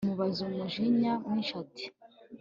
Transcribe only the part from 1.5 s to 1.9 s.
ati